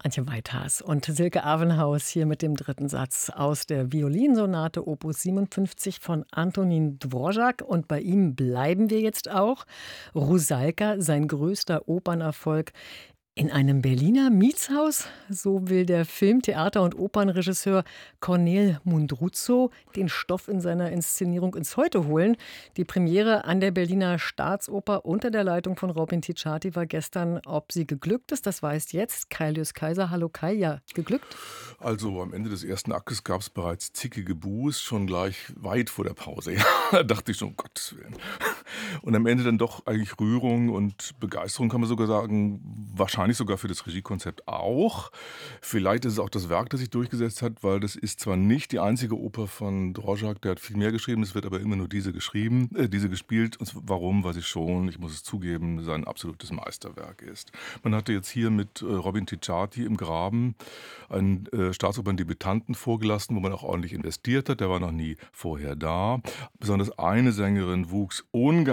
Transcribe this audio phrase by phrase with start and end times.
[0.00, 5.98] Antje Weithaas und Silke Avenhaus hier mit dem dritten Satz aus der Violinsonate Opus 57
[5.98, 7.62] von Antonin Dvorak.
[7.62, 9.66] Und bei ihm bleiben wir jetzt auch.
[10.14, 12.72] Rusalka, sein größter Opernerfolg,
[13.38, 17.84] in einem Berliner Mietshaus, so will der Film-, Theater- und Opernregisseur
[18.18, 22.36] Cornel Mundruzzo den Stoff in seiner Inszenierung ins Heute holen.
[22.76, 27.40] Die Premiere an der Berliner Staatsoper unter der Leitung von Robin Ticciati war gestern.
[27.46, 30.10] Ob sie geglückt ist, das weiß jetzt Kailius Kaiser.
[30.10, 31.36] Hallo Kai, ja, geglückt?
[31.78, 36.04] Also am Ende des ersten Aktes gab es bereits zickige Buß, schon gleich weit vor
[36.04, 36.54] der Pause.
[36.54, 38.16] Ja, da dachte ich schon, um Gottes Willen.
[39.02, 42.60] Und am Ende dann doch eigentlich Rührung und Begeisterung, kann man sogar sagen,
[42.94, 45.10] wahrscheinlich sogar für das Regiekonzept auch.
[45.60, 48.72] Vielleicht ist es auch das Werk, das sich durchgesetzt hat, weil das ist zwar nicht
[48.72, 51.88] die einzige Oper von Dvorak, der hat viel mehr geschrieben, es wird aber immer nur
[51.88, 53.56] diese geschrieben, äh, diese gespielt.
[53.58, 54.24] Und warum?
[54.24, 57.52] Weil sie schon, ich muss es zugeben, sein absolutes Meisterwerk ist.
[57.82, 60.54] Man hatte jetzt hier mit äh, Robin Ticciati im Graben
[61.08, 64.60] einen äh, Staatsopern-Debütanten vorgelassen, wo man auch ordentlich investiert hat.
[64.60, 66.20] Der war noch nie vorher da.
[66.58, 68.24] Besonders eine Sängerin wuchs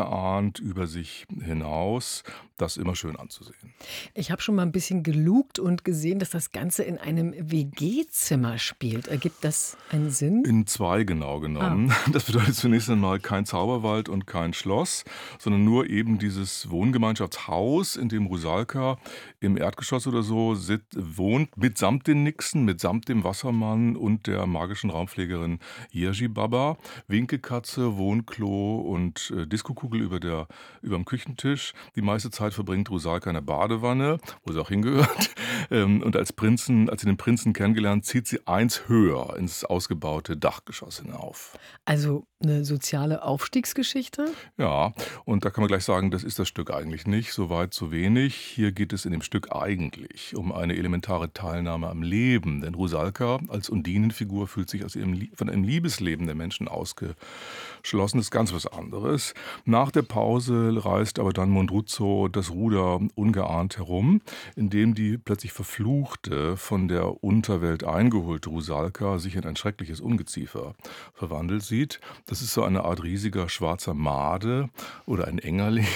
[0.05, 2.23] ungeahnt über sich hinaus.
[2.57, 3.73] Das ist immer schön anzusehen.
[4.13, 8.57] Ich habe schon mal ein bisschen gelugt und gesehen, dass das Ganze in einem WG-Zimmer
[8.59, 9.07] spielt.
[9.07, 10.45] Ergibt das einen Sinn?
[10.45, 11.91] In zwei genau genommen.
[11.91, 12.09] Ah.
[12.13, 15.03] Das bedeutet zunächst einmal kein Zauberwald und kein Schloss,
[15.37, 18.97] sondern nur eben dieses Wohngemeinschaftshaus, in dem Rusalka
[19.41, 24.91] im Erdgeschoss oder so sit, wohnt, mitsamt den Nixen, mitsamt dem Wassermann und der magischen
[24.91, 25.59] Raumpflegerin
[25.91, 26.77] Jerzy Baba.
[27.07, 30.47] Winkekatze, Wohnklo und äh, Diskokugel über, der,
[30.81, 31.73] über dem Küchentisch.
[31.95, 35.31] Die meiste Zeit verbringt Rusalka in der Badewanne, wo sie auch hingehört.
[35.71, 40.37] Ähm, und als Prinzen, als sie den Prinzen kennengelernt, zieht sie eins höher ins ausgebaute
[40.37, 41.57] Dachgeschoss hinauf.
[41.85, 44.31] Also eine soziale Aufstiegsgeschichte?
[44.57, 44.93] Ja,
[45.25, 47.91] und da kann man gleich sagen, das ist das Stück eigentlich nicht, so weit, so
[47.91, 48.35] wenig.
[48.35, 53.39] Hier geht es in dem Stück eigentlich um eine elementare Teilnahme am Leben, denn Rusalka
[53.47, 58.17] als Undinenfigur fühlt sich aus ihrem, von einem Liebesleben der Menschen ausgeschlossen.
[58.17, 59.33] Das ist ganz was anderes.
[59.65, 64.21] Nach der Pause reißt aber dann Mondruzzo das Ruder ungeahnt herum,
[64.55, 70.75] indem die plötzlich verfluchte, von der Unterwelt eingeholte Rusalka sich in ein schreckliches Ungeziefer
[71.13, 71.99] verwandelt sieht.
[72.27, 74.69] Das ist so eine Art riesiger schwarzer Made
[75.05, 75.87] oder ein Engerling,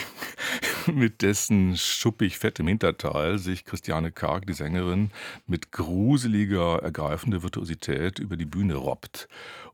[0.94, 5.12] mit dessen schuppig fettem Hinterteil sich Christiane Karg, die Sängerin,
[5.48, 9.28] mit gruseliger, ergreifender Virtuosität über die Bühne robbt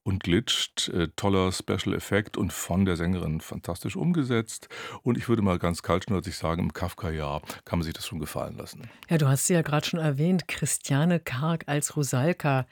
[0.03, 0.89] und glitscht.
[0.89, 4.69] Äh, toller Special Effekt und von der Sängerin fantastisch umgesetzt.
[5.03, 8.55] Und ich würde mal ganz kaltschnäuzig sagen, im Kafka-Jahr kann man sich das schon gefallen
[8.55, 8.89] lassen.
[9.09, 12.67] Ja, du hast sie ja gerade schon erwähnt, Christiane Karg als Rosalka.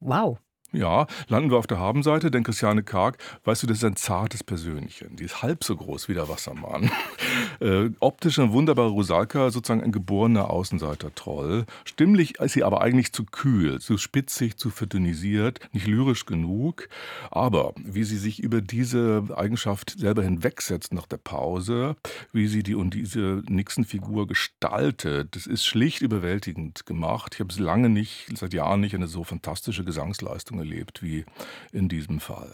[0.00, 0.38] Wow,
[0.72, 4.42] ja, landen wir auf der Habenseite, denn Christiane Karg, weißt du, das ist ein zartes
[4.42, 5.16] Persönchen.
[5.16, 6.90] Die ist halb so groß wie der Wassermann.
[7.60, 11.66] äh, optisch ein wunderbarer Rosalka, sozusagen ein geborener Außenseiter-Troll.
[11.84, 16.88] Stimmlich ist sie aber eigentlich zu kühl, zu spitzig, zu verdünnisiert, nicht lyrisch genug.
[17.30, 21.96] Aber wie sie sich über diese Eigenschaft selber hinwegsetzt nach der Pause,
[22.32, 27.34] wie sie die und diese Nixon-Figur gestaltet, das ist schlicht überwältigend gemacht.
[27.34, 31.24] Ich habe es lange nicht, seit Jahren nicht eine so fantastische Gesangsleistung erlebt wie
[31.72, 32.50] in diesem Fall.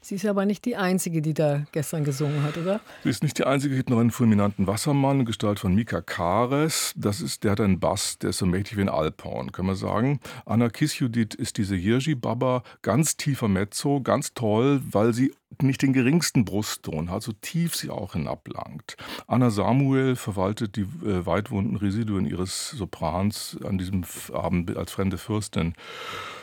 [0.00, 2.80] Sie ist aber nicht die Einzige, die da gestern gesungen hat, oder?
[3.04, 3.74] Sie ist nicht die Einzige.
[3.74, 6.92] Es gibt noch einen fulminanten Wassermann, Gestalt von Mika Kares.
[6.96, 9.76] Das ist, der hat einen Bass, der ist so mächtig wie ein Alphorn, kann man
[9.76, 10.20] sagen.
[10.44, 16.44] Anna Kisjudit ist diese Jirji-Baba, ganz tiefer Mezzo, ganz toll, weil sie nicht den geringsten
[16.44, 18.96] Brustton hat, so tief sie auch hinablangt.
[19.26, 25.74] Anna Samuel verwaltet die äh, weitwunden Residuen ihres Soprans an diesem Abend als fremde Fürstin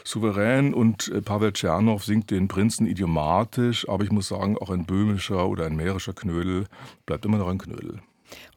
[0.03, 4.85] souverän und äh, Pavel Tschernow singt den Prinzen idiomatisch, aber ich muss sagen, auch ein
[4.85, 6.65] böhmischer oder ein mährischer Knödel
[7.05, 8.01] bleibt immer noch ein Knödel.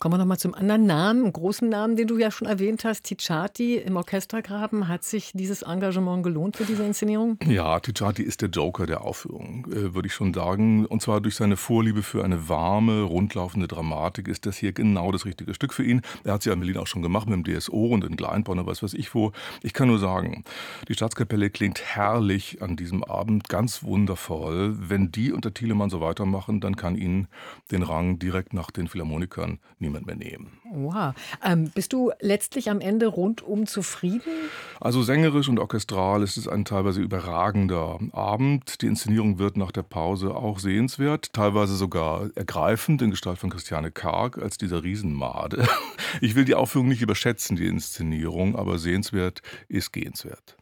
[0.03, 3.05] Kommen wir nochmal zum anderen Namen, großen Namen, den du ja schon erwähnt hast.
[3.05, 4.89] Ticciati im Orchestergraben.
[4.89, 7.39] Hat sich dieses Engagement gelohnt für diese Inszenierung?
[7.47, 10.87] Ja, Ticciati ist der Joker der Aufführung, äh, würde ich schon sagen.
[10.87, 15.25] Und zwar durch seine Vorliebe für eine warme, rundlaufende Dramatik ist das hier genau das
[15.25, 16.03] richtige Stück für ihn.
[16.25, 18.59] Er hat sie ja in Berlin auch schon gemacht mit dem DSO und in Kleinborn
[18.59, 19.31] und was weiß ich wo.
[19.63, 20.43] Ich kann nur sagen,
[20.89, 24.75] die Staatskapelle klingt herrlich an diesem Abend, ganz wundervoll.
[24.81, 27.29] Wenn die unter Thielemann so weitermachen, dann kann ihnen
[27.71, 30.59] den Rang direkt nach den Philharmonikern niemand mehr nehmen.
[30.73, 31.15] Wow.
[31.45, 34.33] Ähm, bist du letztlich am Ende rundum zufrieden?
[34.81, 38.81] Also sängerisch und orchestral ist es ein teilweise überragender Abend.
[38.83, 43.91] Die Inszenierung wird nach der Pause auch sehenswert, teilweise sogar ergreifend in Gestalt von Christiane
[43.91, 45.67] Karg als dieser Riesenmade.
[46.21, 50.57] Ich will die Aufführung nicht überschätzen, die Inszenierung, aber sehenswert ist gehenswert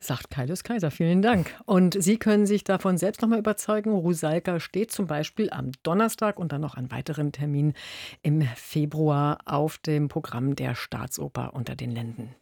[0.00, 0.90] sagt Kaius Kaiser.
[0.90, 1.54] Vielen Dank.
[1.64, 3.92] Und Sie können sich davon selbst nochmal überzeugen.
[3.92, 7.74] Rusalka steht zum Beispiel am Donnerstag und dann noch an weiteren Terminen
[8.22, 12.34] im Februar auf dem Programm der Staatsoper unter den Länden.